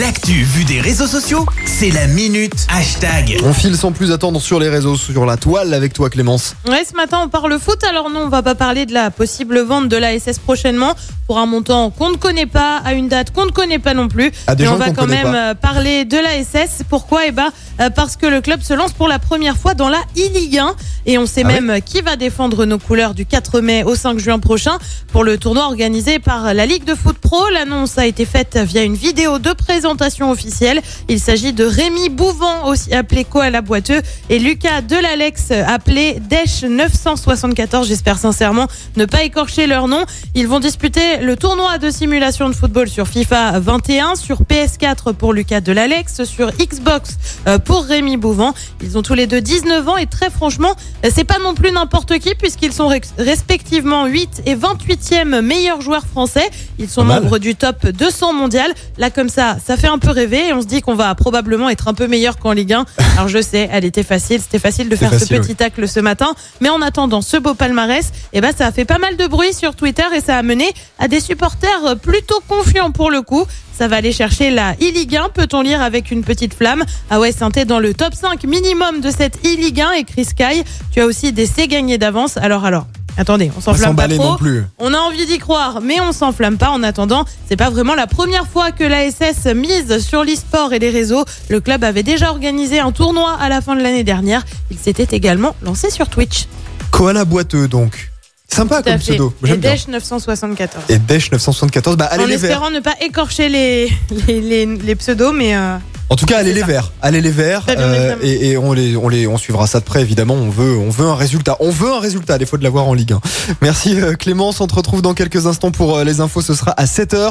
[0.00, 3.38] L'actu vue des réseaux sociaux, c'est la minute hashtag.
[3.44, 6.54] On file sans plus attendre sur les réseaux, sur la toile avec toi Clémence.
[6.68, 7.82] Ouais, ce matin on parle foot.
[7.88, 10.92] Alors non, on va pas parler de la possible vente de la SS prochainement
[11.26, 14.08] pour un montant qu'on ne connaît pas, à une date qu'on ne connaît pas non
[14.08, 14.30] plus.
[14.58, 15.50] Mais on va quand même pas.
[15.50, 16.82] euh, parler de la SS.
[16.88, 17.26] Pourquoi?
[17.26, 17.48] Eh ben
[17.80, 20.74] euh, parce que le club se lance pour la première fois dans la e-Ligue 1
[21.06, 24.18] et on sait Ah même qui va défendre nos couleurs du 4 mai au 5
[24.18, 24.78] juin prochain
[25.12, 27.48] pour le tournoi organisé par la Ligue de foot pro.
[27.52, 29.85] L'annonce a été faite via une vidéo de présentation
[30.30, 30.80] officielle.
[31.08, 34.00] Il s'agit de Rémi Bouvant, aussi appelé Koala Boiteux,
[34.30, 37.88] et Lucas Delalex, appelé Desch 974.
[37.88, 40.04] J'espère sincèrement ne pas écorcher leur nom.
[40.34, 45.32] Ils vont disputer le tournoi de simulation de football sur FIFA 21, sur PS4 pour
[45.32, 48.54] Lucas Delalex, sur Xbox euh, pour Rémi Bouvant.
[48.82, 50.74] Ils ont tous les deux 19 ans et très franchement,
[51.08, 56.48] c'est pas non plus n'importe qui puisqu'ils sont respectivement 8 et 28e meilleurs joueurs français.
[56.78, 58.72] Ils sont membres du top 200 mondial.
[58.98, 61.68] Là, comme ça, ça fait un peu rêver et on se dit qu'on va probablement
[61.68, 62.84] être un peu meilleur qu'en Ligue 1.
[63.16, 64.40] Alors, je sais, elle était facile.
[64.40, 66.34] C'était facile de faire facile, ce petit tacle ce matin.
[66.60, 69.52] Mais en attendant ce beau palmarès, eh ben, ça a fait pas mal de bruit
[69.52, 73.44] sur Twitter et ça a mené à des supporters plutôt confiants pour le coup.
[73.76, 76.82] Ça va aller chercher la e-Ligue 1, peut-on lire avec une petite flamme?
[77.10, 80.64] Ah ouais, Saint dans le top 5 minimum de cette e-Ligue 1 écrit Sky.
[80.92, 82.38] Tu as aussi des C gagnés d'avance.
[82.38, 84.22] Alors, alors, attendez, on s'enflamme pas trop.
[84.22, 84.64] non plus.
[84.78, 86.70] On a envie d'y croire, mais on s'enflamme pas.
[86.70, 90.78] En attendant, c'est pas vraiment la première fois que la SS mise sur l'e-sport et
[90.78, 91.24] les réseaux.
[91.48, 94.44] Le club avait déjà organisé un tournoi à la fin de l'année dernière.
[94.70, 96.46] Il s'était également lancé sur Twitch.
[96.90, 98.10] Koala boiteux donc.
[98.48, 98.98] Sympa comme fait.
[98.98, 99.56] pseudo, Et.
[99.56, 100.84] Desch 974.
[100.88, 102.50] Et Desch 974, bah allez en les verts.
[102.50, 103.92] espérant ne pas écorcher les,
[104.28, 105.76] les, les, les pseudos, mais euh,
[106.08, 106.66] En tout cas, allez les ça.
[106.66, 109.80] verts, allez les verts, bien euh, et, et on les, on les, on suivra ça
[109.80, 110.34] de près évidemment.
[110.34, 112.36] On veut, on veut un résultat, on veut un résultat.
[112.38, 113.20] Il faut de l'avoir en Ligue 1.
[113.60, 116.42] Merci euh, Clémence, on te retrouve dans quelques instants pour euh, les infos.
[116.42, 117.30] Ce sera à 7h.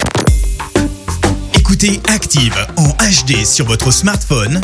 [1.57, 4.59] Écoutez Active en HD sur votre smartphone,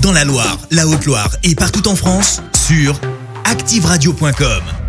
[0.00, 2.98] dans la Loire, la Haute-Loire et partout en France, sur
[3.44, 4.87] activeradio.com.